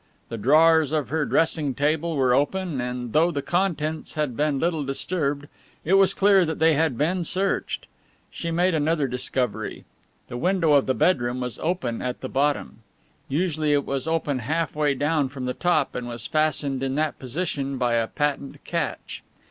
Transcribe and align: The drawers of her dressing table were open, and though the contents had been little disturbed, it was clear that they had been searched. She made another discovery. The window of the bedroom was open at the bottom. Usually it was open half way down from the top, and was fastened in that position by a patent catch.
The 0.29 0.37
drawers 0.39 0.91
of 0.91 1.09
her 1.09 1.25
dressing 1.25 1.75
table 1.75 2.15
were 2.15 2.33
open, 2.33 2.81
and 2.81 3.13
though 3.13 3.29
the 3.29 3.43
contents 3.43 4.15
had 4.15 4.35
been 4.35 4.57
little 4.57 4.83
disturbed, 4.83 5.47
it 5.85 5.93
was 5.93 6.15
clear 6.15 6.43
that 6.43 6.57
they 6.57 6.73
had 6.73 6.97
been 6.97 7.23
searched. 7.23 7.85
She 8.31 8.49
made 8.49 8.73
another 8.73 9.07
discovery. 9.07 9.85
The 10.27 10.37
window 10.37 10.73
of 10.73 10.87
the 10.87 10.95
bedroom 10.95 11.39
was 11.39 11.59
open 11.59 12.01
at 12.01 12.21
the 12.21 12.29
bottom. 12.29 12.79
Usually 13.29 13.73
it 13.73 13.85
was 13.85 14.07
open 14.07 14.39
half 14.39 14.75
way 14.75 14.95
down 14.95 15.29
from 15.29 15.45
the 15.45 15.53
top, 15.53 15.93
and 15.93 16.07
was 16.07 16.25
fastened 16.25 16.81
in 16.81 16.95
that 16.95 17.19
position 17.19 17.77
by 17.77 17.93
a 17.93 18.07
patent 18.07 18.63
catch. 18.65 19.21